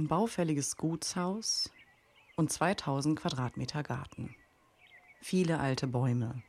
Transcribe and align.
Ein 0.00 0.08
baufälliges 0.08 0.78
Gutshaus 0.78 1.70
und 2.34 2.50
2000 2.50 3.20
Quadratmeter 3.20 3.82
Garten. 3.82 4.34
Viele 5.20 5.60
alte 5.60 5.86
Bäume, 5.86 6.42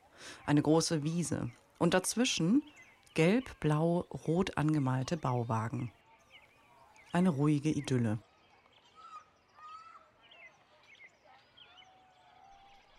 eine 0.45 0.61
große 0.61 1.04
Wiese 1.04 1.52
und 1.77 1.93
dazwischen 1.93 2.63
gelb, 3.13 3.59
blau, 3.59 4.05
rot 4.25 4.57
angemalte 4.57 5.17
Bauwagen. 5.17 5.91
Eine 7.11 7.27
ruhige 7.27 7.70
Idylle. 7.70 8.20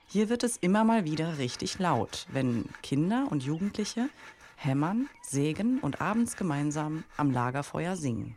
Hier 0.07 0.29
wird 0.29 0.43
es 0.43 0.59
immer 0.59 0.85
mal 0.85 1.07
wieder 1.07 1.39
richtig 1.39 1.79
laut, 1.79 2.27
wenn 2.31 2.69
Kinder 2.83 3.27
und 3.31 3.43
Jugendliche 3.43 4.11
hämmern, 4.57 5.09
sägen 5.23 5.79
und 5.81 6.03
abends 6.03 6.37
gemeinsam 6.37 7.05
am 7.17 7.31
Lagerfeuer 7.31 7.97
singen. 7.97 8.37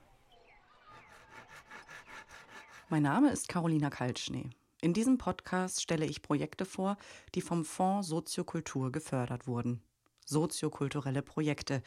Mein 2.88 3.02
Name 3.02 3.31
ist 3.31 3.48
Carolina 3.48 3.89
Kaltschnee. 3.89 4.52
In 4.80 4.94
diesem 4.94 5.17
Podcast 5.17 5.81
stelle 5.81 6.05
ich 6.05 6.21
Projekte 6.21 6.66
vor, 6.66 6.98
die 7.34 7.41
vom 7.41 7.66
Fonds 7.66 8.08
Soziokultur 8.08 8.91
gefördert 8.91 9.48
wurden. 9.48 9.81
Soziokulturelle 10.27 11.23
Projekte, 11.23 11.81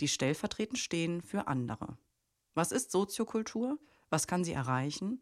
die 0.00 0.08
stellvertretend 0.08 0.78
stehen 0.78 1.20
für 1.20 1.48
andere. 1.48 1.98
Was 2.54 2.72
ist 2.72 2.92
Soziokultur? 2.92 3.78
Was 4.08 4.26
kann 4.26 4.42
sie 4.42 4.54
erreichen? 4.54 5.20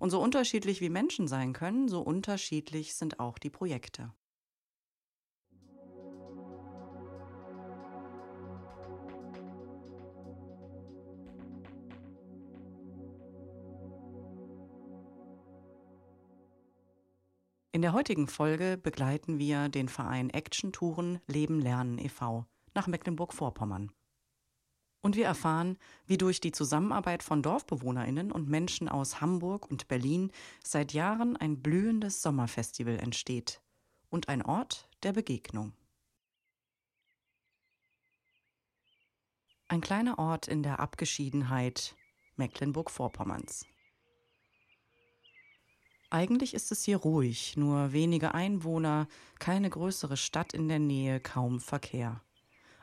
Und 0.00 0.10
so 0.10 0.20
unterschiedlich 0.20 0.80
wie 0.80 0.90
Menschen 0.90 1.28
sein 1.28 1.52
können, 1.52 1.86
so 1.86 2.00
unterschiedlich 2.00 2.94
sind 2.94 3.20
auch 3.20 3.38
die 3.38 3.50
Projekte. 3.50 4.12
In 17.76 17.82
der 17.82 17.92
heutigen 17.92 18.26
Folge 18.26 18.78
begleiten 18.82 19.38
wir 19.38 19.68
den 19.68 19.90
Verein 19.90 20.30
Action 20.30 20.72
Touren 20.72 21.20
Leben 21.26 21.60
Lernen 21.60 21.98
e.V. 21.98 22.46
nach 22.72 22.86
Mecklenburg-Vorpommern. 22.86 23.92
Und 25.02 25.14
wir 25.14 25.26
erfahren, 25.26 25.76
wie 26.06 26.16
durch 26.16 26.40
die 26.40 26.52
Zusammenarbeit 26.52 27.22
von 27.22 27.42
Dorfbewohnerinnen 27.42 28.32
und 28.32 28.48
Menschen 28.48 28.88
aus 28.88 29.20
Hamburg 29.20 29.70
und 29.70 29.88
Berlin 29.88 30.32
seit 30.64 30.94
Jahren 30.94 31.36
ein 31.36 31.60
blühendes 31.60 32.22
Sommerfestival 32.22 32.98
entsteht 32.98 33.60
und 34.08 34.30
ein 34.30 34.40
Ort 34.40 34.88
der 35.02 35.12
Begegnung. 35.12 35.74
Ein 39.68 39.82
kleiner 39.82 40.18
Ort 40.18 40.48
in 40.48 40.62
der 40.62 40.80
Abgeschiedenheit 40.80 41.94
Mecklenburg-Vorpommerns. 42.36 43.66
Eigentlich 46.10 46.54
ist 46.54 46.72
es 46.72 46.84
hier 46.84 46.98
ruhig, 46.98 47.56
nur 47.56 47.92
wenige 47.92 48.34
Einwohner, 48.34 49.08
keine 49.38 49.70
größere 49.70 50.16
Stadt 50.16 50.52
in 50.52 50.68
der 50.68 50.78
Nähe, 50.78 51.20
kaum 51.20 51.60
Verkehr 51.60 52.20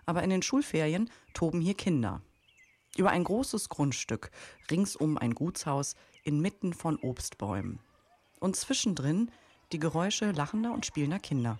aber 0.05 0.23
in 0.23 0.29
den 0.29 0.41
Schulferien 0.41 1.09
toben 1.33 1.61
hier 1.61 1.75
Kinder. 1.75 2.21
Über 2.95 3.09
ein 3.09 3.23
großes 3.23 3.69
Grundstück, 3.69 4.31
ringsum 4.69 5.17
ein 5.17 5.33
Gutshaus, 5.33 5.95
inmitten 6.23 6.73
von 6.73 6.97
Obstbäumen. 6.97 7.79
Und 8.39 8.55
zwischendrin 8.55 9.31
die 9.71 9.79
Geräusche 9.79 10.31
lachender 10.31 10.73
und 10.73 10.85
spielender 10.85 11.19
Kinder. 11.19 11.59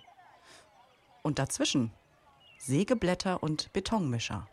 Und 1.22 1.38
dazwischen 1.38 1.92
Sägeblätter 2.58 3.42
und 3.42 3.72
Betonmischer. 3.72 4.46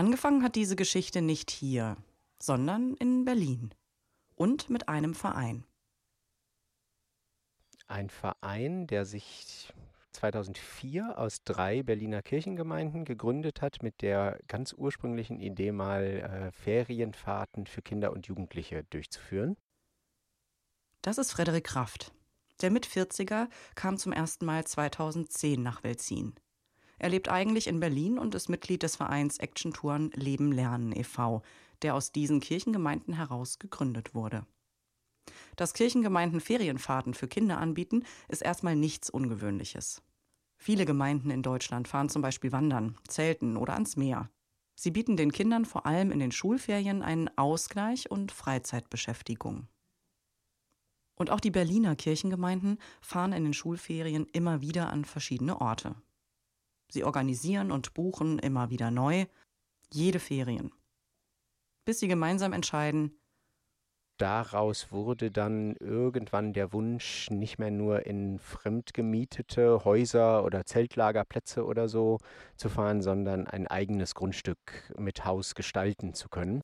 Angefangen 0.00 0.42
hat 0.42 0.56
diese 0.56 0.76
Geschichte 0.76 1.20
nicht 1.20 1.50
hier, 1.50 1.96
sondern 2.42 2.94
in 2.94 3.24
Berlin 3.24 3.74
und 4.34 4.70
mit 4.70 4.88
einem 4.88 5.14
Verein 5.14 5.64
ein 7.90 8.08
Verein, 8.08 8.86
der 8.86 9.04
sich 9.04 9.72
2004 10.12 11.18
aus 11.18 11.42
drei 11.44 11.82
Berliner 11.82 12.22
Kirchengemeinden 12.22 13.04
gegründet 13.04 13.60
hat, 13.60 13.82
mit 13.82 14.00
der 14.00 14.38
ganz 14.48 14.72
ursprünglichen 14.72 15.40
Idee 15.40 15.72
mal 15.72 16.04
äh, 16.04 16.52
Ferienfahrten 16.52 17.66
für 17.66 17.82
Kinder 17.82 18.12
und 18.12 18.26
Jugendliche 18.26 18.84
durchzuführen. 18.84 19.56
Das 21.02 21.18
ist 21.18 21.32
Frederik 21.32 21.64
Kraft. 21.64 22.12
Der 22.60 22.70
Mit-40er 22.70 23.48
kam 23.74 23.96
zum 23.98 24.12
ersten 24.12 24.44
Mal 24.44 24.64
2010 24.66 25.62
nach 25.62 25.82
Welzin. 25.82 26.34
Er 27.00 27.08
lebt 27.08 27.30
eigentlich 27.30 27.66
in 27.66 27.80
Berlin 27.80 28.18
und 28.18 28.34
ist 28.34 28.50
Mitglied 28.50 28.82
des 28.82 28.96
Vereins 28.96 29.38
Action 29.38 29.72
Touren 29.72 30.10
Leben 30.10 30.52
Lernen 30.52 30.94
e.V., 30.94 31.42
der 31.80 31.94
aus 31.94 32.12
diesen 32.12 32.40
Kirchengemeinden 32.40 33.14
heraus 33.14 33.58
gegründet 33.58 34.14
wurde. 34.14 34.44
Dass 35.56 35.72
Kirchengemeinden 35.72 36.42
Ferienfahrten 36.42 37.14
für 37.14 37.26
Kinder 37.26 37.56
anbieten, 37.56 38.04
ist 38.28 38.42
erstmal 38.42 38.76
nichts 38.76 39.08
Ungewöhnliches. 39.08 40.02
Viele 40.58 40.84
Gemeinden 40.84 41.30
in 41.30 41.42
Deutschland 41.42 41.88
fahren 41.88 42.10
zum 42.10 42.20
Beispiel 42.20 42.52
wandern, 42.52 42.98
zelten 43.08 43.56
oder 43.56 43.72
ans 43.72 43.96
Meer. 43.96 44.28
Sie 44.74 44.90
bieten 44.90 45.16
den 45.16 45.32
Kindern 45.32 45.64
vor 45.64 45.86
allem 45.86 46.12
in 46.12 46.18
den 46.18 46.32
Schulferien 46.32 47.02
einen 47.02 47.30
Ausgleich 47.38 48.10
und 48.10 48.30
Freizeitbeschäftigung. 48.30 49.68
Und 51.14 51.30
auch 51.30 51.40
die 51.40 51.50
Berliner 51.50 51.96
Kirchengemeinden 51.96 52.78
fahren 53.00 53.32
in 53.32 53.44
den 53.44 53.54
Schulferien 53.54 54.26
immer 54.34 54.60
wieder 54.60 54.90
an 54.90 55.06
verschiedene 55.06 55.62
Orte. 55.62 55.94
Sie 56.90 57.04
organisieren 57.04 57.72
und 57.72 57.94
buchen 57.94 58.38
immer 58.38 58.70
wieder 58.70 58.90
neu, 58.90 59.26
jede 59.92 60.18
Ferien. 60.18 60.72
Bis 61.84 62.00
sie 62.00 62.08
gemeinsam 62.08 62.52
entscheiden, 62.52 63.20
daraus 64.18 64.92
wurde 64.92 65.30
dann 65.30 65.76
irgendwann 65.76 66.52
der 66.52 66.72
Wunsch, 66.72 67.30
nicht 67.30 67.58
mehr 67.58 67.70
nur 67.70 68.06
in 68.06 68.38
fremdgemietete 68.38 69.84
Häuser 69.84 70.44
oder 70.44 70.66
Zeltlagerplätze 70.66 71.64
oder 71.64 71.88
so 71.88 72.18
zu 72.56 72.68
fahren, 72.68 73.00
sondern 73.00 73.46
ein 73.46 73.66
eigenes 73.66 74.14
Grundstück 74.14 74.92
mit 74.98 75.24
Haus 75.24 75.54
gestalten 75.54 76.12
zu 76.14 76.28
können. 76.28 76.60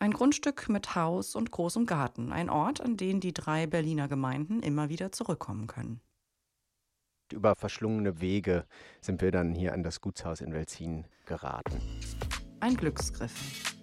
Ein 0.00 0.12
Grundstück 0.12 0.68
mit 0.68 0.94
Haus 0.94 1.34
und 1.34 1.50
großem 1.50 1.86
Garten, 1.86 2.32
ein 2.32 2.50
Ort, 2.50 2.80
an 2.80 2.96
den 2.96 3.20
die 3.20 3.32
drei 3.32 3.66
Berliner 3.66 4.08
Gemeinden 4.08 4.60
immer 4.60 4.88
wieder 4.88 5.12
zurückkommen 5.12 5.66
können. 5.66 6.00
Über 7.32 7.56
verschlungene 7.56 8.20
Wege 8.20 8.64
sind 9.00 9.22
wir 9.22 9.30
dann 9.30 9.54
hier 9.54 9.72
an 9.72 9.82
das 9.82 10.00
Gutshaus 10.00 10.40
in 10.40 10.52
Welzin 10.52 11.06
geraten. 11.26 11.80
Ein 12.60 12.76
Glücksgriff. 12.76 13.73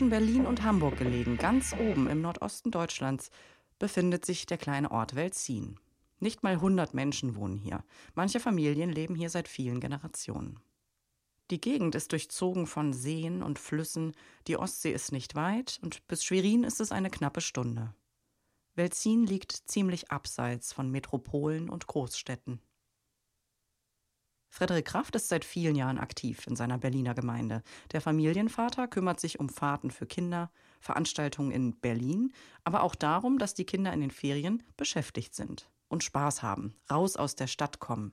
Zwischen 0.00 0.08
Berlin 0.08 0.46
und 0.46 0.62
Hamburg 0.62 0.96
gelegen, 0.96 1.36
ganz 1.36 1.74
oben 1.74 2.08
im 2.08 2.22
Nordosten 2.22 2.70
Deutschlands, 2.70 3.30
befindet 3.78 4.24
sich 4.24 4.46
der 4.46 4.56
kleine 4.56 4.90
Ort 4.90 5.14
Welzin. 5.14 5.78
Nicht 6.20 6.42
mal 6.42 6.54
100 6.54 6.94
Menschen 6.94 7.36
wohnen 7.36 7.58
hier. 7.58 7.84
Manche 8.14 8.40
Familien 8.40 8.88
leben 8.88 9.14
hier 9.14 9.28
seit 9.28 9.46
vielen 9.46 9.78
Generationen. 9.78 10.58
Die 11.50 11.60
Gegend 11.60 11.94
ist 11.94 12.12
durchzogen 12.12 12.66
von 12.66 12.94
Seen 12.94 13.42
und 13.42 13.58
Flüssen, 13.58 14.14
die 14.46 14.56
Ostsee 14.56 14.92
ist 14.92 15.12
nicht 15.12 15.34
weit 15.34 15.78
und 15.82 16.08
bis 16.08 16.24
Schwerin 16.24 16.64
ist 16.64 16.80
es 16.80 16.92
eine 16.92 17.10
knappe 17.10 17.42
Stunde. 17.42 17.92
Welzin 18.76 19.26
liegt 19.26 19.52
ziemlich 19.52 20.10
abseits 20.10 20.72
von 20.72 20.90
Metropolen 20.90 21.68
und 21.68 21.86
Großstädten. 21.86 22.62
Frederik 24.50 24.84
Kraft 24.84 25.14
ist 25.14 25.28
seit 25.28 25.44
vielen 25.44 25.76
Jahren 25.76 25.98
aktiv 25.98 26.46
in 26.48 26.56
seiner 26.56 26.76
Berliner 26.76 27.14
Gemeinde. 27.14 27.62
Der 27.92 28.00
Familienvater 28.00 28.88
kümmert 28.88 29.20
sich 29.20 29.38
um 29.38 29.48
Fahrten 29.48 29.92
für 29.92 30.06
Kinder, 30.06 30.50
Veranstaltungen 30.80 31.52
in 31.52 31.76
Berlin, 31.76 32.32
aber 32.64 32.82
auch 32.82 32.96
darum, 32.96 33.38
dass 33.38 33.54
die 33.54 33.64
Kinder 33.64 33.92
in 33.92 34.00
den 34.00 34.10
Ferien 34.10 34.64
beschäftigt 34.76 35.34
sind 35.36 35.70
und 35.88 36.02
Spaß 36.02 36.42
haben, 36.42 36.74
raus 36.90 37.16
aus 37.16 37.36
der 37.36 37.46
Stadt 37.46 37.78
kommen. 37.78 38.12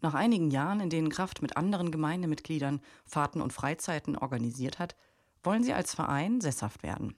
Nach 0.00 0.14
einigen 0.14 0.50
Jahren, 0.50 0.80
in 0.80 0.90
denen 0.90 1.08
Kraft 1.08 1.42
mit 1.42 1.56
anderen 1.56 1.90
Gemeindemitgliedern 1.90 2.80
Fahrten 3.04 3.40
und 3.40 3.52
Freizeiten 3.52 4.16
organisiert 4.16 4.78
hat, 4.78 4.94
wollen 5.42 5.64
sie 5.64 5.72
als 5.72 5.94
Verein 5.94 6.40
sesshaft 6.40 6.82
werden. 6.82 7.16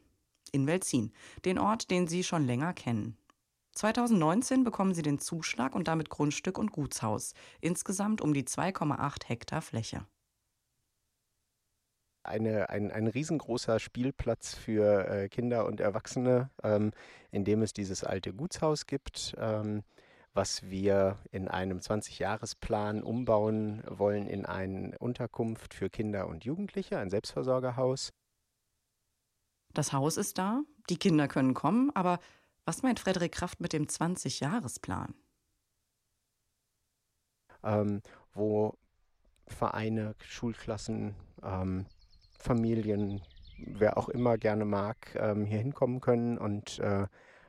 In 0.51 0.67
Welzin, 0.67 1.13
den 1.45 1.59
Ort, 1.59 1.91
den 1.91 2.07
sie 2.07 2.25
schon 2.25 2.47
länger 2.47 2.73
kennen. 2.73 3.19
2019 3.77 4.65
bekommen 4.65 4.95
sie 4.95 5.03
den 5.03 5.19
Zuschlag 5.19 5.75
und 5.75 5.87
damit 5.87 6.11
Grundstück 6.11 6.59
und 6.59 6.73
Gutshaus, 6.73 7.35
insgesamt 7.61 8.21
um 8.21 8.35
die 8.35 8.45
2,8 8.45 9.27
Hektar 9.27 9.63
Fläche. 9.63 10.07
eine, 12.27 12.69
ein, 12.71 12.91
ein 12.91 13.07
riesengroßer 13.07 13.79
Spielplatz 13.79 14.55
für 14.55 15.09
äh, 15.09 15.29
Kinder 15.29 15.67
und 15.67 15.81
Erwachsene, 15.81 16.51
ähm, 16.63 16.93
in 17.31 17.45
dem 17.45 17.63
es 17.63 17.73
dieses 17.73 18.05
alte 18.05 18.33
Gutshaus 18.33 18.87
gibt, 18.87 19.35
ähm, 19.39 19.83
was 20.35 20.65
wir 20.65 21.19
in 21.31 21.49
einem 21.49 21.79
20-Jahres-Plan 21.79 23.03
umbauen 23.03 23.83
wollen 23.89 24.27
in 24.27 24.45
eine 24.45 24.99
Unterkunft 24.99 25.73
für 25.73 25.89
Kinder 25.89 26.27
und 26.27 26.45
Jugendliche, 26.45 26.99
ein 26.99 27.11
Selbstversorgerhaus. 27.11 28.13
Das 29.73 29.93
Haus 29.93 30.17
ist 30.17 30.39
da, 30.39 30.63
die 30.91 30.99
Kinder 30.99 31.29
können 31.29 31.55
kommen, 31.55 31.91
aber 31.95 32.19
was 32.67 32.83
meint 32.83 33.01
Frederik 33.01 33.33
Kraft 33.33 33.61
mit 33.61 33.73
dem 33.73 33.87
20-Jahres-Plan? 33.87 35.15
Ähm, 37.63 38.03
wo 38.35 38.77
Vereine, 39.47 40.15
Schulklassen, 40.23 41.15
ähm, 41.43 41.87
Familien, 42.39 43.23
wer 43.59 43.97
auch 43.97 44.09
immer 44.09 44.37
gerne 44.37 44.65
mag, 44.65 45.15
ähm, 45.15 45.47
hier 45.47 45.59
hinkommen 45.59 46.01
können 46.01 46.37
und 46.37 46.79
äh, 46.81 47.07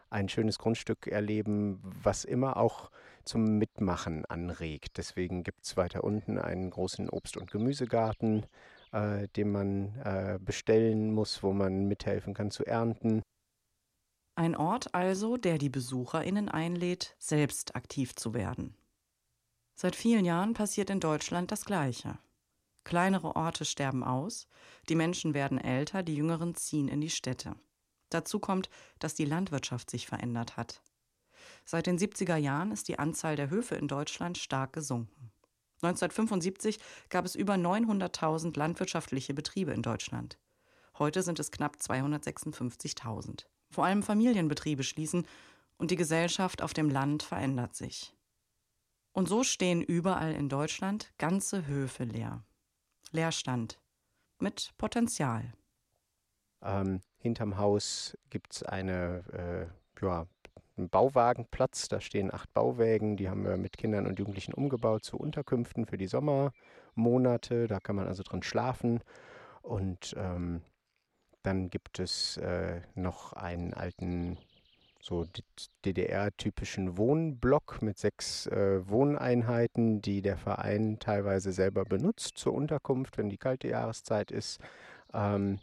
ein 0.10 0.30
schönes 0.30 0.58
Grundstück 0.60 1.08
erleben, 1.08 1.82
was 1.84 2.24
immer 2.24 2.58
auch 2.58 2.92
zum 3.26 3.58
Mitmachen 3.58 4.24
anregt. 4.26 4.98
Deswegen 4.98 5.44
gibt 5.44 5.66
es 5.66 5.76
weiter 5.76 6.04
unten 6.04 6.38
einen 6.38 6.70
großen 6.70 7.10
Obst- 7.10 7.36
und 7.36 7.52
Gemüsegarten, 7.52 8.46
äh, 8.94 9.28
den 9.36 9.52
man 9.52 9.96
äh, 10.04 10.40
bestellen 10.40 11.14
muss, 11.14 11.44
wo 11.44 11.52
man 11.52 11.88
mithelfen 11.88 12.34
kann 12.34 12.52
zu 12.52 12.66
ernten. 12.66 13.24
Ein 14.38 14.56
Ort 14.56 14.94
also, 14.94 15.36
der 15.36 15.58
die 15.58 15.70
Besucherinnen 15.70 16.48
einlädt, 16.48 17.16
selbst 17.18 17.76
aktiv 17.76 18.16
zu 18.16 18.36
werden. 18.36 18.78
Seit 19.74 19.96
vielen 19.96 20.26
Jahren 20.26 20.54
passiert 20.54 20.92
in 20.92 21.00
Deutschland 21.00 21.52
das 21.52 21.66
Gleiche. 21.66 22.20
Kleinere 22.84 23.36
Orte 23.36 23.66
sterben 23.66 24.04
aus, 24.04 24.48
die 24.90 24.96
Menschen 24.96 25.34
werden 25.34 25.58
älter, 25.58 26.04
die 26.04 26.14
Jüngeren 26.14 26.54
ziehen 26.54 26.88
in 26.88 27.02
die 27.02 27.10
Städte. 27.10 27.56
Dazu 28.10 28.38
kommt, 28.38 28.70
dass 29.00 29.16
die 29.16 29.26
Landwirtschaft 29.26 29.90
sich 29.90 30.06
verändert 30.06 30.56
hat. 30.56 30.84
Seit 31.66 31.88
den 31.88 31.98
70er 31.98 32.38
Jahren 32.38 32.72
ist 32.72 32.90
die 32.90 33.00
Anzahl 33.00 33.38
der 33.38 33.50
Höfe 33.50 33.74
in 33.74 33.88
Deutschland 33.88 34.38
stark 34.38 34.72
gesunken. 34.72 35.32
1975 35.82 36.78
gab 37.10 37.26
es 37.26 37.34
über 37.34 37.56
900.000 37.56 38.56
landwirtschaftliche 38.56 39.34
Betriebe 39.34 39.72
in 39.72 39.82
Deutschland. 39.82 40.38
Heute 41.00 41.24
sind 41.24 41.40
es 41.40 41.50
knapp 41.50 41.78
256.000. 41.78 43.48
Vor 43.70 43.86
allem 43.86 44.04
Familienbetriebe 44.04 44.84
schließen 44.84 45.26
und 45.78 45.92
die 45.92 45.96
Gesellschaft 45.96 46.62
auf 46.62 46.74
dem 46.74 46.90
Land 46.90 47.24
verändert 47.24 47.76
sich. 47.76 48.14
Und 49.12 49.28
so 49.28 49.44
stehen 49.44 49.82
überall 49.82 50.34
in 50.34 50.50
Deutschland 50.50 51.12
ganze 51.18 51.66
Höfe 51.66 52.04
leer. 52.04 52.44
Leerstand 53.12 53.80
mit 54.40 54.74
Potenzial. 54.78 55.54
Ähm, 56.62 57.02
hinterm 57.18 57.58
Haus 57.58 58.18
gibt 58.30 58.54
es 58.54 58.64
eine, 58.64 59.70
äh, 60.00 60.06
ja, 60.06 60.28
einen 60.78 60.90
Bauwagenplatz. 60.90 61.88
Da 61.88 62.00
stehen 62.02 62.34
acht 62.34 62.54
Bauwägen. 62.54 63.18
Die 63.18 63.30
haben 63.30 63.44
wir 63.44 63.58
mit 63.58 63.78
Kindern 63.78 64.06
und 64.06 64.20
Jugendlichen 64.20 64.54
umgebaut 64.54 65.04
zu 65.04 65.18
Unterkünften 65.18 65.86
für 65.86 65.98
die 65.98 66.08
Sommermonate. 66.08 67.68
Da 67.68 67.80
kann 67.80 67.96
man 67.96 68.08
also 68.08 68.24
drin 68.24 68.44
schlafen. 68.44 69.02
Und 69.62 70.14
ähm, 70.18 70.62
dann 71.48 71.70
gibt 71.70 72.00
es 72.00 72.36
äh, 72.38 72.82
noch 72.94 73.32
einen 73.32 73.74
alten 73.74 74.38
so 75.00 75.26
DDR-typischen 75.86 76.98
Wohnblock 76.98 77.82
mit 77.82 77.98
sechs 77.98 78.48
äh, 78.48 78.86
Wohneinheiten, 78.90 80.02
die 80.02 80.22
der 80.22 80.36
Verein 80.36 81.00
teilweise 81.00 81.54
selber 81.54 81.86
benutzt 81.86 82.38
zur 82.38 82.54
Unterkunft, 82.54 83.18
wenn 83.18 83.30
die 83.30 83.38
kalte 83.38 83.70
Jahreszeit 83.70 84.30
ist. 84.30 84.60
Ähm, 85.14 85.60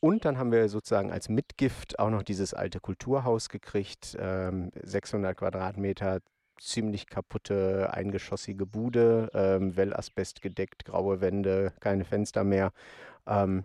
und 0.00 0.24
dann 0.24 0.36
haben 0.36 0.50
wir 0.50 0.68
sozusagen 0.68 1.12
als 1.12 1.28
Mitgift 1.28 2.00
auch 2.00 2.10
noch 2.10 2.24
dieses 2.24 2.52
alte 2.52 2.80
Kulturhaus 2.80 3.48
gekriegt, 3.48 4.16
ähm, 4.18 4.72
600 4.82 5.36
Quadratmeter, 5.36 6.22
ziemlich 6.58 7.06
kaputte, 7.06 7.92
eingeschossige 7.92 8.66
Bude, 8.66 9.30
ähm, 9.32 9.76
Wellasbest 9.76 10.42
gedeckt, 10.42 10.84
graue 10.84 11.20
Wände, 11.20 11.72
keine 11.78 12.04
Fenster 12.04 12.42
mehr. 12.42 12.72
Ähm, 13.28 13.62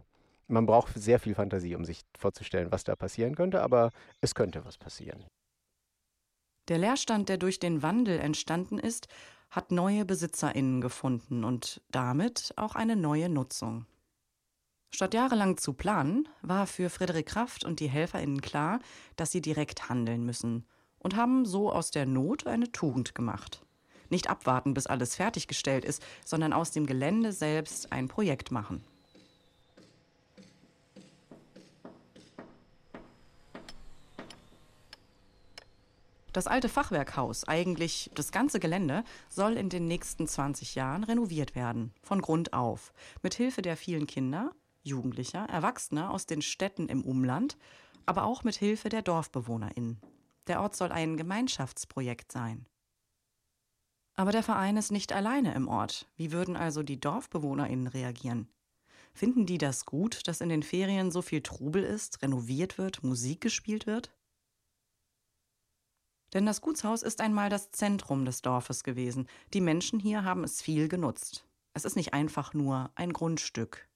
man 0.54 0.66
braucht 0.66 0.94
sehr 0.96 1.20
viel 1.20 1.36
Fantasie, 1.36 1.76
um 1.76 1.84
sich 1.84 2.02
vorzustellen, 2.18 2.72
was 2.72 2.84
da 2.84 2.96
passieren 2.96 3.36
könnte, 3.36 3.62
aber 3.62 3.92
es 4.22 4.36
könnte 4.36 4.64
was 4.66 4.78
passieren. 4.78 5.26
Der 6.70 6.78
Leerstand, 6.78 7.28
der 7.28 7.38
durch 7.38 7.60
den 7.60 7.82
Wandel 7.84 8.20
entstanden 8.20 8.80
ist, 8.80 9.08
hat 9.50 9.72
neue 9.72 10.06
BesitzerInnen 10.06 10.80
gefunden 10.82 11.44
und 11.44 11.82
damit 11.92 12.54
auch 12.56 12.76
eine 12.76 12.96
neue 12.96 13.30
Nutzung. 13.30 13.86
Statt 14.90 15.14
jahrelang 15.14 15.58
zu 15.58 15.74
planen, 15.74 16.30
war 16.42 16.68
für 16.68 16.90
Frederik 16.90 17.26
Kraft 17.26 17.66
und 17.66 17.80
die 17.80 17.90
HelferInnen 17.90 18.42
klar, 18.42 18.80
dass 19.16 19.32
sie 19.32 19.42
direkt 19.42 19.90
handeln 19.90 20.24
müssen 20.24 20.66
und 21.00 21.16
haben 21.16 21.46
so 21.46 21.72
aus 21.72 21.92
der 21.92 22.06
Not 22.06 22.48
eine 22.48 22.72
Tugend 22.72 23.16
gemacht. 23.16 23.66
Nicht 24.10 24.30
abwarten, 24.30 24.74
bis 24.74 24.88
alles 24.88 25.16
fertiggestellt 25.16 25.84
ist, 25.84 26.04
sondern 26.24 26.54
aus 26.54 26.72
dem 26.72 26.86
Gelände 26.86 27.32
selbst 27.32 27.92
ein 27.92 28.08
Projekt 28.08 28.52
machen. 28.52 28.84
Das 36.34 36.48
alte 36.48 36.68
Fachwerkhaus, 36.68 37.48
eigentlich 37.48 38.10
das 38.16 38.32
ganze 38.32 38.60
Gelände, 38.60 39.04
soll 39.30 39.54
in 39.54 39.70
den 39.70 39.88
nächsten 39.88 40.28
20 40.28 40.74
Jahren 40.74 41.04
renoviert 41.04 41.54
werden, 41.54 41.94
von 42.02 42.22
Grund 42.22 42.54
auf, 42.54 42.92
mit 43.22 43.36
Hilfe 43.36 43.62
der 43.62 43.78
vielen 43.78 44.08
Kinder, 44.08 44.52
Jugendlicher, 44.82 45.46
Erwachsener 45.46 46.10
aus 46.10 46.26
den 46.26 46.42
Städten 46.42 46.90
im 46.90 47.04
Umland, 47.04 47.56
aber 48.08 48.24
auch 48.24 48.44
mit 48.44 48.56
Hilfe 48.56 48.90
der 48.90 49.04
DorfbewohnerInnen. 49.04 50.02
Der 50.48 50.62
Ort 50.62 50.76
soll 50.76 50.92
ein 50.92 51.18
Gemeinschaftsprojekt 51.18 52.32
sein. 52.32 52.66
Aber 54.16 54.32
der 54.32 54.44
Verein 54.44 54.76
ist 54.76 54.92
nicht 54.92 55.14
alleine 55.14 55.54
im 55.54 55.68
Ort. 55.68 56.08
Wie 56.18 56.32
würden 56.32 56.56
also 56.56 56.82
die 56.82 57.00
DorfbewohnerInnen 57.00 57.88
reagieren? 57.88 58.48
Finden 59.14 59.46
die 59.46 59.60
das 59.60 59.86
gut, 59.86 60.28
dass 60.28 60.42
in 60.42 60.50
den 60.50 60.64
Ferien 60.64 61.12
so 61.12 61.22
viel 61.22 61.42
Trubel 61.42 61.84
ist, 61.84 62.24
renoviert 62.24 62.80
wird, 62.80 63.04
Musik 63.04 63.42
gespielt 63.42 63.86
wird? 63.86 64.12
Denn 66.34 66.46
das 66.46 66.62
Gutshaus 66.62 67.04
ist 67.04 67.22
einmal 67.22 67.50
das 67.50 67.72
Zentrum 67.72 68.26
des 68.26 68.42
Dorfes 68.42 68.84
gewesen. 68.84 69.28
Die 69.54 69.62
Menschen 69.62 70.00
hier 70.00 70.24
haben 70.24 70.44
es 70.44 70.62
viel 70.62 70.88
genutzt. 70.88 71.46
Es 71.74 71.86
ist 71.86 71.96
nicht 71.96 72.14
einfach 72.14 72.54
nur 72.54 72.90
ein 72.96 73.14
Grundstück. 73.14 73.88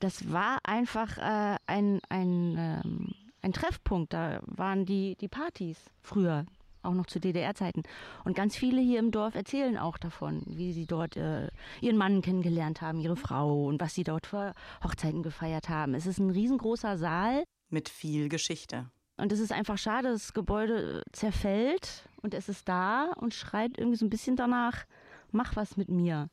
Das 0.00 0.32
war 0.32 0.58
einfach 0.64 1.18
äh, 1.18 1.56
ein, 1.66 2.00
ein, 2.08 2.56
ähm, 2.58 3.14
ein 3.42 3.52
Treffpunkt. 3.52 4.12
Da 4.12 4.40
waren 4.46 4.86
die, 4.86 5.16
die 5.16 5.28
Partys 5.28 5.78
früher, 6.00 6.46
auch 6.82 6.94
noch 6.94 7.06
zu 7.06 7.20
DDR-Zeiten. 7.20 7.82
Und 8.24 8.34
ganz 8.34 8.56
viele 8.56 8.80
hier 8.80 8.98
im 8.98 9.12
Dorf 9.12 9.34
erzählen 9.34 9.78
auch 9.78 9.98
davon, 9.98 10.42
wie 10.46 10.72
sie 10.72 10.86
dort 10.86 11.16
äh, 11.16 11.48
ihren 11.80 11.96
Mann 11.96 12.22
kennengelernt 12.22 12.82
haben, 12.82 13.00
ihre 13.00 13.16
Frau 13.16 13.66
und 13.66 13.80
was 13.80 13.94
sie 13.94 14.04
dort 14.04 14.26
für 14.26 14.52
Hochzeiten 14.82 15.22
gefeiert 15.22 15.68
haben. 15.68 15.94
Es 15.94 16.06
ist 16.06 16.18
ein 16.18 16.30
riesengroßer 16.30 16.98
Saal. 16.98 17.44
Mit 17.70 17.88
viel 17.88 18.28
Geschichte. 18.28 18.90
Und 19.16 19.30
es 19.32 19.40
ist 19.40 19.52
einfach 19.52 19.78
schade, 19.78 20.10
das 20.10 20.32
Gebäude 20.32 21.02
zerfällt 21.12 22.08
und 22.22 22.34
es 22.34 22.48
ist 22.48 22.68
da 22.68 23.12
und 23.12 23.32
schreit 23.32 23.78
irgendwie 23.78 23.96
so 23.96 24.06
ein 24.06 24.10
bisschen 24.10 24.36
danach, 24.36 24.84
mach 25.30 25.54
was 25.56 25.76
mit 25.76 25.88
mir. 25.88 26.28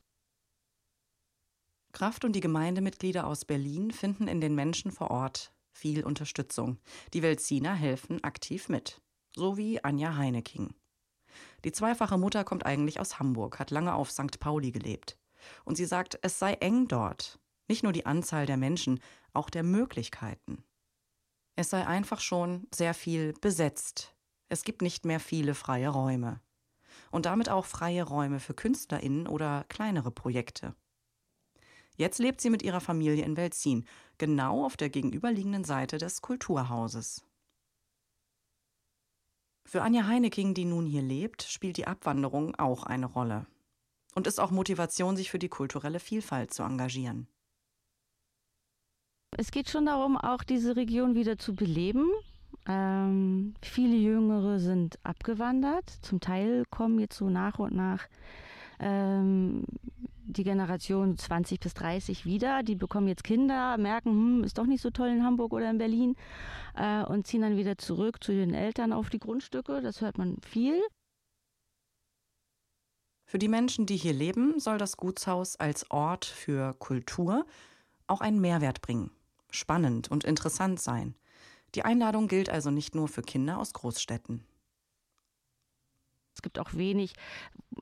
Kraft 1.92 2.24
und 2.24 2.34
die 2.34 2.40
Gemeindemitglieder 2.40 3.26
aus 3.26 3.44
Berlin 3.44 3.90
finden 3.90 4.26
in 4.26 4.40
den 4.40 4.54
Menschen 4.54 4.90
vor 4.90 5.10
Ort 5.10 5.52
viel 5.72 6.04
Unterstützung. 6.04 6.78
Die 7.12 7.22
Welziner 7.22 7.74
helfen 7.74 8.22
aktiv 8.24 8.68
mit. 8.68 9.00
So 9.34 9.56
wie 9.56 9.82
Anja 9.82 10.16
Heineking. 10.16 10.74
Die 11.64 11.72
zweifache 11.72 12.18
Mutter 12.18 12.44
kommt 12.44 12.66
eigentlich 12.66 13.00
aus 13.00 13.18
Hamburg, 13.18 13.58
hat 13.58 13.70
lange 13.70 13.94
auf 13.94 14.10
St. 14.10 14.38
Pauli 14.40 14.72
gelebt. 14.72 15.18
Und 15.64 15.76
sie 15.76 15.86
sagt, 15.86 16.18
es 16.22 16.38
sei 16.38 16.54
eng 16.54 16.88
dort. 16.88 17.38
Nicht 17.68 17.82
nur 17.82 17.92
die 17.92 18.06
Anzahl 18.06 18.46
der 18.46 18.56
Menschen, 18.56 19.00
auch 19.32 19.48
der 19.48 19.62
Möglichkeiten. 19.62 20.64
Es 21.54 21.70
sei 21.70 21.86
einfach 21.86 22.20
schon 22.20 22.66
sehr 22.74 22.94
viel 22.94 23.34
besetzt. 23.40 24.14
Es 24.48 24.64
gibt 24.64 24.82
nicht 24.82 25.04
mehr 25.04 25.20
viele 25.20 25.54
freie 25.54 25.88
Räume. 25.88 26.40
Und 27.10 27.26
damit 27.26 27.48
auch 27.48 27.66
freie 27.66 28.04
Räume 28.04 28.40
für 28.40 28.54
KünstlerInnen 28.54 29.26
oder 29.26 29.64
kleinere 29.68 30.10
Projekte. 30.10 30.74
Jetzt 31.96 32.18
lebt 32.18 32.40
sie 32.40 32.50
mit 32.50 32.62
ihrer 32.62 32.80
Familie 32.80 33.24
in 33.24 33.36
Welzin, 33.36 33.86
genau 34.18 34.64
auf 34.64 34.76
der 34.76 34.88
gegenüberliegenden 34.88 35.64
Seite 35.64 35.98
des 35.98 36.22
Kulturhauses. 36.22 37.24
Für 39.64 39.82
Anja 39.82 40.06
Heineking, 40.06 40.54
die 40.54 40.64
nun 40.64 40.86
hier 40.86 41.02
lebt, 41.02 41.42
spielt 41.42 41.76
die 41.76 41.86
Abwanderung 41.86 42.54
auch 42.56 42.84
eine 42.84 43.06
Rolle. 43.06 43.46
Und 44.14 44.26
ist 44.26 44.40
auch 44.40 44.50
Motivation, 44.50 45.16
sich 45.16 45.30
für 45.30 45.38
die 45.38 45.48
kulturelle 45.48 46.00
Vielfalt 46.00 46.52
zu 46.52 46.62
engagieren. 46.62 47.28
Es 49.38 49.50
geht 49.50 49.70
schon 49.70 49.86
darum, 49.86 50.16
auch 50.16 50.42
diese 50.42 50.76
Region 50.76 51.14
wieder 51.14 51.38
zu 51.38 51.54
beleben. 51.54 52.06
Ähm, 52.66 53.54
viele 53.62 53.96
Jüngere 53.96 54.58
sind 54.58 54.98
abgewandert. 55.04 55.88
Zum 56.02 56.20
Teil 56.20 56.64
kommen 56.70 56.98
jetzt 56.98 57.16
so 57.16 57.30
nach 57.30 57.58
und 57.58 57.74
nach 57.74 58.06
ähm, 58.78 59.64
die 60.24 60.44
Generation 60.44 61.16
20 61.16 61.60
bis 61.60 61.74
30 61.74 62.26
wieder. 62.26 62.62
Die 62.62 62.74
bekommen 62.74 63.08
jetzt 63.08 63.24
Kinder, 63.24 63.78
merken, 63.78 64.10
hm, 64.10 64.44
ist 64.44 64.58
doch 64.58 64.66
nicht 64.66 64.82
so 64.82 64.90
toll 64.90 65.08
in 65.08 65.24
Hamburg 65.24 65.52
oder 65.52 65.70
in 65.70 65.78
Berlin 65.78 66.14
äh, 66.76 67.02
und 67.04 67.26
ziehen 67.26 67.40
dann 67.42 67.56
wieder 67.56 67.78
zurück 67.78 68.22
zu 68.22 68.32
den 68.32 68.54
Eltern 68.54 68.92
auf 68.92 69.10
die 69.10 69.18
Grundstücke. 69.18 69.80
Das 69.80 70.00
hört 70.00 70.18
man 70.18 70.36
viel. 70.42 70.80
Für 73.24 73.38
die 73.38 73.48
Menschen, 73.48 73.86
die 73.86 73.96
hier 73.96 74.12
leben, 74.12 74.60
soll 74.60 74.76
das 74.76 74.98
Gutshaus 74.98 75.56
als 75.56 75.90
Ort 75.90 76.26
für 76.26 76.74
Kultur 76.74 77.46
auch 78.06 78.20
einen 78.20 78.40
Mehrwert 78.40 78.82
bringen, 78.82 79.10
spannend 79.52 80.10
und 80.10 80.24
interessant 80.24 80.80
sein. 80.80 81.14
Die 81.74 81.84
Einladung 81.84 82.28
gilt 82.28 82.50
also 82.50 82.70
nicht 82.70 82.94
nur 82.94 83.08
für 83.08 83.22
Kinder 83.22 83.58
aus 83.58 83.72
Großstädten. 83.72 84.44
Es 86.34 86.40
gibt 86.40 86.58
auch 86.58 86.74
wenig, 86.74 87.12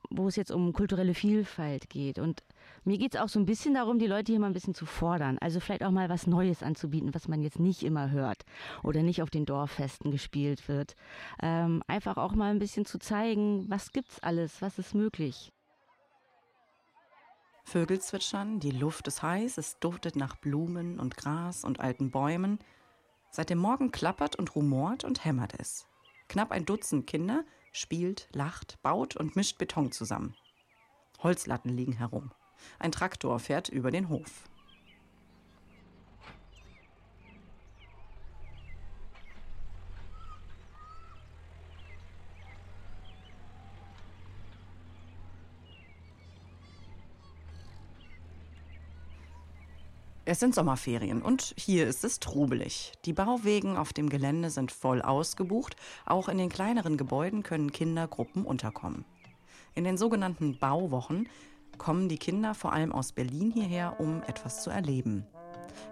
wo 0.09 0.27
es 0.27 0.35
jetzt 0.35 0.51
um 0.51 0.73
kulturelle 0.73 1.13
Vielfalt 1.13 1.89
geht. 1.89 2.19
Und 2.19 2.43
mir 2.83 2.97
geht 2.97 3.15
es 3.15 3.21
auch 3.21 3.29
so 3.29 3.39
ein 3.39 3.45
bisschen 3.45 3.73
darum, 3.73 3.97
die 3.97 4.07
Leute 4.07 4.31
hier 4.31 4.39
mal 4.39 4.47
ein 4.47 4.53
bisschen 4.53 4.75
zu 4.75 4.85
fordern. 4.85 5.37
Also 5.39 5.59
vielleicht 5.59 5.83
auch 5.83 5.91
mal 5.91 6.09
was 6.09 6.27
Neues 6.27 6.61
anzubieten, 6.61 7.13
was 7.13 7.27
man 7.27 7.41
jetzt 7.41 7.59
nicht 7.59 7.83
immer 7.83 8.11
hört 8.11 8.43
oder 8.83 9.03
nicht 9.03 9.21
auf 9.21 9.29
den 9.29 9.45
Dorffesten 9.45 10.11
gespielt 10.11 10.67
wird. 10.67 10.95
Ähm, 11.41 11.81
einfach 11.87 12.17
auch 12.17 12.33
mal 12.33 12.51
ein 12.51 12.59
bisschen 12.59 12.85
zu 12.85 12.99
zeigen, 12.99 13.69
was 13.69 13.91
gibt's 13.91 14.19
alles, 14.19 14.61
was 14.61 14.77
ist 14.79 14.95
möglich. 14.95 15.53
Vögel 17.63 17.99
zwitschern, 17.99 18.59
die 18.59 18.71
Luft 18.71 19.07
ist 19.07 19.21
heiß, 19.21 19.57
es 19.57 19.79
duftet 19.79 20.15
nach 20.15 20.35
Blumen 20.35 20.99
und 20.99 21.17
Gras 21.17 21.63
und 21.63 21.79
alten 21.79 22.11
Bäumen. 22.11 22.59
Seit 23.29 23.49
dem 23.49 23.59
Morgen 23.59 23.91
klappert 23.91 24.35
und 24.35 24.55
rumort 24.55 25.03
und 25.03 25.23
hämmert 25.23 25.53
es. 25.57 25.87
Knapp 26.27 26.51
ein 26.51 26.65
Dutzend 26.65 27.07
Kinder 27.07 27.45
spielt, 27.71 28.27
lacht, 28.33 28.81
baut 28.81 29.15
und 29.15 29.35
mischt 29.35 29.57
Beton 29.57 29.91
zusammen. 29.91 30.35
Holzlatten 31.19 31.75
liegen 31.75 31.93
herum. 31.93 32.31
Ein 32.79 32.91
Traktor 32.91 33.39
fährt 33.39 33.69
über 33.69 33.91
den 33.91 34.09
Hof. 34.09 34.49
Es 50.31 50.39
sind 50.39 50.55
Sommerferien 50.55 51.21
und 51.21 51.53
hier 51.57 51.85
ist 51.85 52.05
es 52.05 52.21
trubelig. 52.21 52.93
Die 53.03 53.11
Bauwegen 53.11 53.75
auf 53.75 53.91
dem 53.91 54.07
Gelände 54.07 54.49
sind 54.49 54.71
voll 54.71 55.01
ausgebucht. 55.01 55.75
Auch 56.05 56.29
in 56.29 56.37
den 56.37 56.47
kleineren 56.47 56.95
Gebäuden 56.95 57.43
können 57.43 57.73
Kindergruppen 57.73 58.45
unterkommen. 58.45 59.03
In 59.75 59.83
den 59.83 59.97
sogenannten 59.97 60.57
Bauwochen 60.57 61.27
kommen 61.77 62.07
die 62.07 62.17
Kinder 62.17 62.53
vor 62.53 62.71
allem 62.71 62.93
aus 62.93 63.11
Berlin 63.11 63.51
hierher, 63.51 63.99
um 63.99 64.23
etwas 64.23 64.63
zu 64.63 64.69
erleben. 64.69 65.25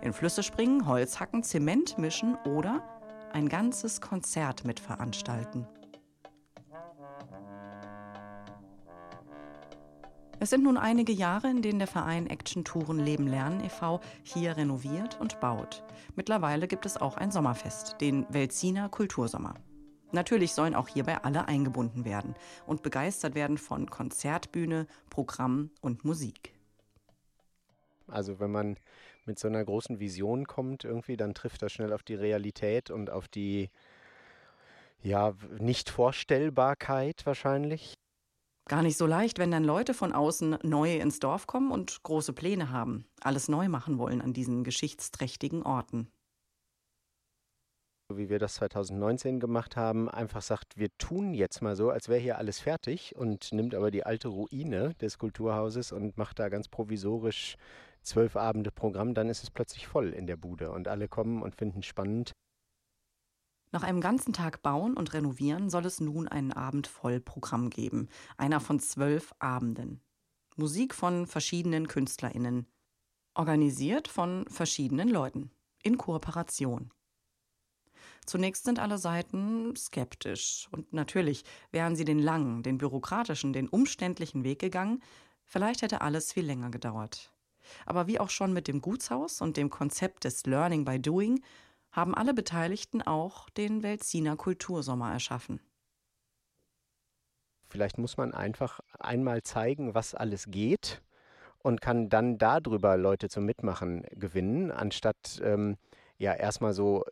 In 0.01 0.13
Flüsse 0.13 0.41
springen, 0.41 0.87
Holz 0.87 1.19
hacken, 1.19 1.43
Zement 1.43 1.97
mischen 1.97 2.37
oder 2.45 2.81
ein 3.33 3.49
ganzes 3.49 3.99
Konzert 3.99 4.63
mitveranstalten. 4.63 5.67
Es 10.41 10.51
sind 10.51 10.63
nun 10.63 10.77
einige 10.77 11.11
Jahre, 11.11 11.49
in 11.49 11.61
denen 11.61 11.79
der 11.79 11.87
Verein 11.87 12.27
Action 12.27 12.63
Touren 12.63 12.97
Leben 12.99 13.27
Lernen 13.27 13.61
e.V. 13.61 13.99
hier 14.23 14.55
renoviert 14.55 15.19
und 15.19 15.41
baut. 15.41 15.83
Mittlerweile 16.15 16.69
gibt 16.69 16.85
es 16.85 16.95
auch 16.95 17.17
ein 17.17 17.29
Sommerfest, 17.29 17.99
den 17.99 18.25
Welziner 18.29 18.87
Kultursommer. 18.87 19.55
Natürlich 20.13 20.53
sollen 20.53 20.75
auch 20.75 20.87
hierbei 20.87 21.17
alle 21.23 21.49
eingebunden 21.49 22.05
werden 22.05 22.35
und 22.65 22.83
begeistert 22.83 23.35
werden 23.35 23.57
von 23.57 23.89
Konzertbühne, 23.89 24.87
Programm 25.09 25.71
und 25.81 26.05
Musik. 26.05 26.53
Also 28.07 28.39
wenn 28.39 28.51
man 28.51 28.77
mit 29.25 29.39
so 29.39 29.49
einer 29.49 29.63
großen 29.63 29.99
Vision 29.99 30.47
kommt, 30.47 30.85
irgendwie, 30.85 31.17
dann 31.17 31.33
trifft 31.33 31.61
das 31.63 31.73
schnell 31.73 31.91
auf 31.91 32.01
die 32.01 32.15
Realität 32.15 32.91
und 32.91 33.09
auf 33.09 33.27
die 33.27 33.69
ja, 35.01 35.33
Nicht-Vorstellbarkeit 35.59 37.25
wahrscheinlich. 37.25 37.97
Gar 38.69 38.83
nicht 38.83 38.97
so 38.97 39.07
leicht, 39.07 39.39
wenn 39.39 39.49
dann 39.49 39.63
Leute 39.63 39.95
von 39.95 40.13
außen 40.13 40.59
neu 40.61 40.97
ins 40.97 41.17
Dorf 41.17 41.47
kommen 41.47 41.71
und 41.71 42.03
große 42.03 42.33
Pläne 42.33 42.69
haben, 42.69 43.03
alles 43.19 43.49
neu 43.49 43.67
machen 43.67 43.97
wollen 43.97 44.21
an 44.21 44.31
diesen 44.31 44.63
geschichtsträchtigen 44.63 45.63
Orten. 45.63 46.07
Wie 48.13 48.29
wir 48.29 48.37
das 48.37 48.53
2019 48.55 49.39
gemacht 49.39 49.75
haben, 49.75 50.07
einfach 50.07 50.43
sagt, 50.43 50.77
wir 50.77 50.89
tun 50.99 51.33
jetzt 51.33 51.63
mal 51.63 51.75
so, 51.75 51.89
als 51.89 52.09
wäre 52.09 52.19
hier 52.19 52.37
alles 52.37 52.59
fertig 52.59 53.15
und 53.15 53.51
nimmt 53.51 53.73
aber 53.73 53.89
die 53.89 54.05
alte 54.05 54.27
Ruine 54.27 54.93
des 55.01 55.17
Kulturhauses 55.17 55.91
und 55.91 56.19
macht 56.19 56.37
da 56.37 56.49
ganz 56.49 56.67
provisorisch 56.67 57.55
zwölf 58.03 58.35
Abende 58.35 58.69
Programm, 58.71 59.15
dann 59.15 59.29
ist 59.29 59.41
es 59.41 59.49
plötzlich 59.49 59.87
voll 59.87 60.09
in 60.09 60.27
der 60.27 60.37
Bude 60.37 60.69
und 60.69 60.87
alle 60.87 61.07
kommen 61.07 61.41
und 61.41 61.55
finden 61.55 61.81
spannend. 61.81 62.33
Nach 63.71 63.83
einem 63.83 64.01
ganzen 64.01 64.33
Tag 64.33 64.63
Bauen 64.63 64.95
und 64.95 65.13
Renovieren 65.13 65.69
soll 65.69 65.85
es 65.85 65.99
nun 65.99 66.27
einen 66.27 66.51
Abend 66.51 66.87
voll 66.87 67.19
Programm 67.19 67.69
geben. 67.69 68.09
Einer 68.35 68.59
von 68.59 68.79
zwölf 68.79 69.33
Abenden. 69.37 70.01
Musik 70.55 70.95
von 70.95 71.27
verschiedenen 71.27 71.87
KünstlerInnen. 71.87 72.65
Organisiert 73.35 74.07
von 74.07 74.45
verschiedenen 74.47 75.07
Leuten. 75.07 75.51
In 75.83 75.97
Kooperation. 75.97 76.91
Zunächst 78.25 78.65
sind 78.65 78.79
alle 78.79 78.97
Seiten 78.97 79.75
skeptisch. 79.75 80.67
Und 80.71 80.91
natürlich 80.91 81.43
wären 81.71 81.95
sie 81.95 82.05
den 82.05 82.19
langen, 82.19 82.63
den 82.63 82.79
bürokratischen, 82.79 83.53
den 83.53 83.69
umständlichen 83.69 84.43
Weg 84.43 84.59
gegangen, 84.59 85.01
vielleicht 85.45 85.83
hätte 85.83 86.01
alles 86.01 86.33
viel 86.33 86.45
länger 86.45 86.71
gedauert. 86.71 87.31
Aber 87.85 88.07
wie 88.07 88.19
auch 88.19 88.29
schon 88.29 88.51
mit 88.51 88.67
dem 88.67 88.81
Gutshaus 88.81 89.41
und 89.41 89.57
dem 89.57 89.69
Konzept 89.69 90.23
des 90.23 90.45
Learning 90.45 90.85
by 90.85 90.99
Doing 90.99 91.41
haben 91.99 92.15
alle 92.15 92.33
Beteiligten 92.33 93.01
auch 93.01 93.49
den 93.49 93.83
Welziner 93.83 94.37
Kultursommer 94.37 95.11
erschaffen. 95.11 95.59
Vielleicht 97.69 97.97
muss 97.97 98.17
man 98.17 98.33
einfach 98.33 98.79
einmal 98.99 99.43
zeigen, 99.43 99.93
was 99.93 100.15
alles 100.15 100.45
geht 100.47 101.01
und 101.59 101.81
kann 101.81 102.09
dann 102.09 102.37
darüber 102.37 102.97
Leute 102.97 103.29
zum 103.29 103.45
Mitmachen 103.45 104.03
gewinnen, 104.11 104.71
anstatt 104.71 105.39
ähm, 105.43 105.77
ja 106.17 106.33
erstmal 106.33 106.73
so, 106.73 107.03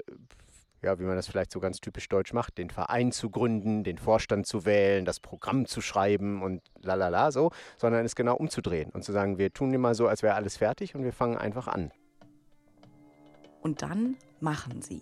ja, 0.81 0.97
wie 0.99 1.03
man 1.03 1.15
das 1.15 1.27
vielleicht 1.27 1.51
so 1.51 1.59
ganz 1.59 1.79
typisch 1.79 2.07
deutsch 2.09 2.33
macht, 2.33 2.57
den 2.57 2.69
Verein 2.69 3.11
zu 3.11 3.29
gründen, 3.29 3.83
den 3.83 3.97
Vorstand 3.97 4.47
zu 4.47 4.65
wählen, 4.65 5.05
das 5.05 5.19
Programm 5.19 5.65
zu 5.65 5.81
schreiben 5.81 6.41
und 6.41 6.61
lalala 6.81 7.31
so, 7.31 7.51
sondern 7.77 8.05
es 8.05 8.15
genau 8.15 8.35
umzudrehen 8.35 8.89
und 8.91 9.03
zu 9.03 9.11
sagen, 9.11 9.37
wir 9.37 9.53
tun 9.53 9.73
immer 9.73 9.93
so, 9.93 10.07
als 10.07 10.23
wäre 10.23 10.35
alles 10.35 10.57
fertig 10.57 10.95
und 10.95 11.03
wir 11.03 11.13
fangen 11.13 11.37
einfach 11.37 11.67
an. 11.67 11.91
Und 13.61 13.81
dann 13.81 14.15
machen 14.41 14.81
sie. 14.81 15.01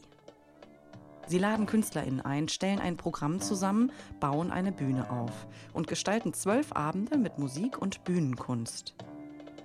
Sie 1.28 1.40
laden 1.40 1.66
KünstlerInnen 1.66 2.22
ein, 2.22 2.48
stellen 2.50 2.80
ein 2.80 2.98
Programm 2.98 3.40
zusammen, 3.40 3.92
bauen 4.20 4.52
eine 4.52 4.72
Bühne 4.72 5.10
auf 5.10 5.48
und 5.74 5.88
gestalten 5.88 6.34
zwölf 6.34 6.72
Abende 6.74 7.18
mit 7.18 7.40
Musik 7.40 7.80
und 7.80 8.04
Bühnenkunst. 8.04 8.94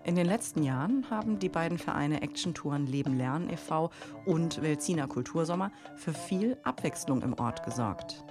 In 0.03 0.15
den 0.15 0.27
letzten 0.27 0.63
Jahren 0.63 1.11
haben 1.11 1.39
die 1.39 1.51
beiden 1.51 1.77
Vereine 1.77 2.23
Action 2.23 2.55
Touren 2.55 2.87
Leben 2.87 3.19
Lernen 3.19 3.51
e.V. 3.51 3.91
und 4.25 4.63
Welziner 4.63 5.07
Kultursommer 5.07 5.71
für 5.95 6.15
viel 6.15 6.57
Abwechslung 6.65 7.21
im 7.21 7.39
Ort 7.39 7.63
gesorgt. 7.65 8.25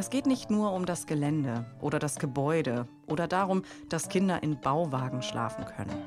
Es 0.00 0.08
geht 0.08 0.24
nicht 0.24 0.48
nur 0.48 0.72
um 0.72 0.86
das 0.86 1.06
Gelände 1.06 1.66
oder 1.78 1.98
das 1.98 2.18
Gebäude 2.18 2.88
oder 3.06 3.28
darum, 3.28 3.64
dass 3.90 4.08
Kinder 4.08 4.42
in 4.42 4.58
Bauwagen 4.58 5.20
schlafen 5.20 5.66
können. 5.66 6.02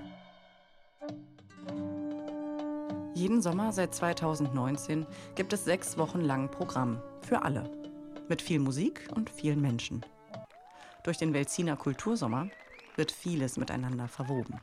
Jeden 3.13 3.43
Sommer 3.43 3.71
seit 3.71 3.93
2019 3.93 5.05
gibt 5.35 5.53
es 5.53 5.65
sechs 5.65 5.95
Wochen 6.00 6.21
lang 6.21 6.50
Programm 6.50 7.03
für 7.21 7.43
alle. 7.43 7.69
Mit 8.27 8.41
viel 8.41 8.57
Musik 8.57 9.09
und 9.13 9.29
vielen 9.29 9.62
Menschen. 9.62 10.03
Durch 11.03 11.19
den 11.19 11.35
Welziner 11.35 11.75
Kultursommer 11.75 12.47
wird 12.95 13.12
vieles 13.12 13.57
miteinander 13.57 14.07
verwoben. 14.07 14.59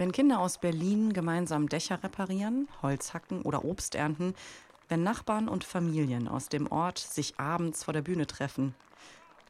Wenn 0.00 0.12
Kinder 0.12 0.40
aus 0.40 0.56
Berlin 0.56 1.12
gemeinsam 1.12 1.68
Dächer 1.68 2.02
reparieren, 2.02 2.68
Holz 2.80 3.12
hacken 3.12 3.42
oder 3.42 3.66
Obst 3.66 3.94
ernten, 3.94 4.32
wenn 4.88 5.02
Nachbarn 5.02 5.46
und 5.46 5.62
Familien 5.62 6.26
aus 6.26 6.48
dem 6.48 6.72
Ort 6.72 6.96
sich 6.96 7.38
abends 7.38 7.84
vor 7.84 7.92
der 7.92 8.00
Bühne 8.00 8.26
treffen, 8.26 8.74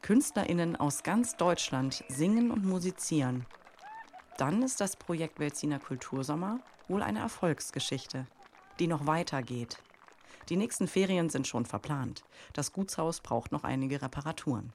KünstlerInnen 0.01 0.75
aus 0.75 1.03
ganz 1.03 1.37
Deutschland 1.37 2.03
singen 2.09 2.51
und 2.51 2.65
musizieren, 2.65 3.45
dann 4.37 4.61
ist 4.61 4.81
das 4.81 4.97
Projekt 4.97 5.39
Welziner 5.39 5.79
Kultursommer 5.79 6.59
wohl 6.89 7.01
eine 7.01 7.19
Erfolgsgeschichte, 7.19 8.27
die 8.77 8.87
noch 8.87 9.07
weitergeht. 9.07 9.77
Die 10.49 10.57
nächsten 10.57 10.89
Ferien 10.89 11.29
sind 11.29 11.47
schon 11.47 11.65
verplant. 11.65 12.25
Das 12.51 12.73
Gutshaus 12.73 13.21
braucht 13.21 13.53
noch 13.53 13.63
einige 13.63 14.01
Reparaturen. 14.01 14.73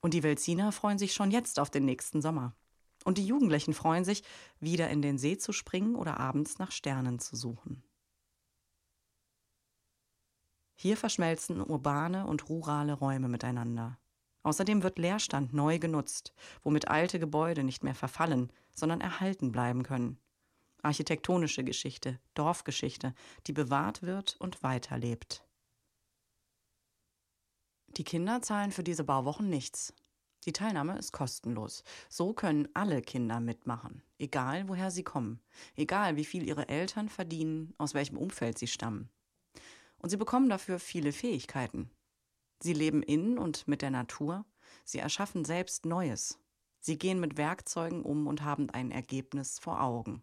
Und 0.00 0.14
die 0.14 0.22
Welziner 0.22 0.72
freuen 0.72 0.98
sich 0.98 1.12
schon 1.12 1.30
jetzt 1.30 1.58
auf 1.58 1.70
den 1.70 1.84
nächsten 1.84 2.22
Sommer. 2.22 2.54
Und 3.04 3.18
die 3.18 3.26
Jugendlichen 3.26 3.74
freuen 3.74 4.04
sich, 4.04 4.22
wieder 4.58 4.90
in 4.90 5.02
den 5.02 5.18
See 5.18 5.38
zu 5.38 5.52
springen 5.52 5.94
oder 5.94 6.18
abends 6.18 6.58
nach 6.58 6.70
Sternen 6.70 7.18
zu 7.18 7.36
suchen. 7.36 7.82
Hier 10.74 10.96
verschmelzen 10.96 11.60
urbane 11.60 12.26
und 12.26 12.48
rurale 12.48 12.94
Räume 12.94 13.28
miteinander. 13.28 13.98
Außerdem 14.42 14.82
wird 14.82 14.98
Leerstand 14.98 15.52
neu 15.52 15.78
genutzt, 15.78 16.32
womit 16.62 16.88
alte 16.88 17.18
Gebäude 17.18 17.64
nicht 17.64 17.84
mehr 17.84 17.94
verfallen, 17.94 18.50
sondern 18.72 19.02
erhalten 19.02 19.52
bleiben 19.52 19.82
können. 19.82 20.18
Architektonische 20.82 21.62
Geschichte, 21.64 22.18
Dorfgeschichte, 22.32 23.14
die 23.46 23.52
bewahrt 23.52 24.02
wird 24.02 24.36
und 24.38 24.62
weiterlebt. 24.62 25.44
Die 27.96 28.04
Kinder 28.04 28.40
zahlen 28.40 28.70
für 28.70 28.84
diese 28.84 29.04
Bauwochen 29.04 29.48
nichts. 29.48 29.92
Die 30.46 30.52
Teilnahme 30.52 30.96
ist 30.96 31.12
kostenlos. 31.12 31.84
So 32.08 32.32
können 32.32 32.68
alle 32.72 33.02
Kinder 33.02 33.40
mitmachen, 33.40 34.02
egal 34.18 34.68
woher 34.68 34.90
sie 34.90 35.02
kommen, 35.02 35.40
egal 35.76 36.16
wie 36.16 36.24
viel 36.24 36.46
ihre 36.46 36.68
Eltern 36.68 37.08
verdienen, 37.08 37.74
aus 37.78 37.92
welchem 37.92 38.16
Umfeld 38.16 38.58
sie 38.58 38.68
stammen. 38.68 39.10
Und 39.98 40.08
sie 40.08 40.16
bekommen 40.16 40.48
dafür 40.48 40.78
viele 40.78 41.12
Fähigkeiten. 41.12 41.90
Sie 42.62 42.72
leben 42.72 43.02
in 43.02 43.38
und 43.38 43.68
mit 43.68 43.82
der 43.82 43.90
Natur, 43.90 44.46
sie 44.84 44.98
erschaffen 44.98 45.44
selbst 45.44 45.84
Neues. 45.84 46.38
Sie 46.78 46.96
gehen 46.96 47.20
mit 47.20 47.36
Werkzeugen 47.36 48.02
um 48.02 48.26
und 48.26 48.42
haben 48.42 48.70
ein 48.70 48.90
Ergebnis 48.90 49.58
vor 49.58 49.82
Augen. 49.82 50.22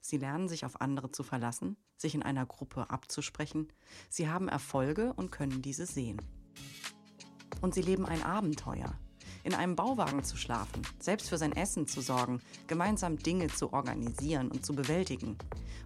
Sie 0.00 0.18
lernen 0.18 0.48
sich 0.48 0.64
auf 0.64 0.80
andere 0.80 1.10
zu 1.10 1.24
verlassen, 1.24 1.76
sich 1.96 2.14
in 2.14 2.22
einer 2.22 2.46
Gruppe 2.46 2.90
abzusprechen. 2.90 3.72
Sie 4.08 4.28
haben 4.28 4.48
Erfolge 4.48 5.12
und 5.14 5.32
können 5.32 5.62
diese 5.62 5.86
sehen. 5.86 6.20
Und 7.62 7.72
sie 7.74 7.80
leben 7.80 8.04
ein 8.04 8.22
Abenteuer, 8.22 8.92
in 9.44 9.54
einem 9.54 9.76
Bauwagen 9.76 10.24
zu 10.24 10.36
schlafen, 10.36 10.82
selbst 10.98 11.28
für 11.28 11.38
sein 11.38 11.52
Essen 11.52 11.86
zu 11.86 12.00
sorgen, 12.00 12.40
gemeinsam 12.66 13.18
Dinge 13.18 13.46
zu 13.46 13.72
organisieren 13.72 14.50
und 14.50 14.66
zu 14.66 14.74
bewältigen. 14.74 15.38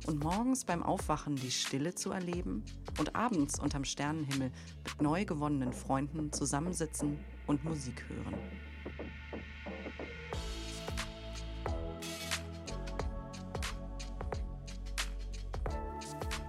Und 0.07 0.25
morgens 0.25 0.65
beim 0.65 0.83
Aufwachen 0.83 1.37
die 1.37 1.51
Stille 1.51 1.95
zu 1.95 2.11
erleben 2.11 2.65
und 2.99 3.15
abends 3.15 3.61
unterm 3.61 3.85
Sternenhimmel 3.85 4.51
mit 4.85 5.03
neu 5.03 5.25
gewonnenen 5.25 5.73
Freunden 5.73 6.33
zusammensitzen 6.33 7.19
und 7.47 7.65
Musik 7.65 8.05
hören. 8.09 8.35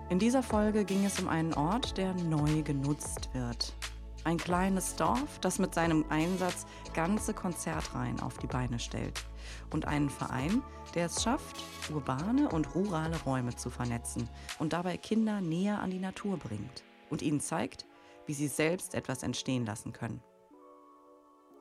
In 0.10 0.20
dieser 0.20 0.42
Folge 0.42 0.86
ging 0.86 1.04
es 1.04 1.20
um 1.20 1.28
einen 1.28 1.54
Ort, 1.54 1.98
der 1.98 2.14
neu 2.14 2.64
genutzt 2.64 3.30
wird, 3.34 3.77
ein 4.28 4.38
kleines 4.38 4.98
Dorf, 4.98 5.40
das 5.40 5.58
mit 5.58 5.74
seinem 5.74 6.04
Einsatz 6.10 6.66
ganze 6.94 7.34
Konzertreihen 7.34 8.20
auf 8.20 8.38
die 8.38 8.48
Beine 8.48 8.78
stellt. 8.78 9.26
Und 9.72 9.86
einen 9.86 10.10
Verein, 10.10 10.62
der 10.96 11.06
es 11.06 11.24
schafft, 11.24 11.64
urbane 11.90 12.50
und 12.50 12.76
rurale 12.76 13.18
Räume 13.22 13.56
zu 13.56 13.70
vernetzen 13.70 14.28
und 14.60 14.74
dabei 14.74 14.98
Kinder 14.98 15.40
näher 15.40 15.80
an 15.80 15.92
die 15.92 16.00
Natur 16.00 16.36
bringt 16.36 16.84
und 17.10 17.22
ihnen 17.22 17.40
zeigt, 17.40 17.86
wie 18.26 18.34
sie 18.34 18.50
selbst 18.50 18.96
etwas 18.96 19.24
entstehen 19.24 19.66
lassen 19.66 19.94
können. 19.94 20.22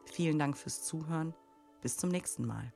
Vielen 0.04 0.40
Dank 0.40 0.56
fürs 0.56 0.82
Zuhören. 0.82 1.34
Bis 1.82 1.96
zum 1.96 2.10
nächsten 2.10 2.44
Mal. 2.44 2.72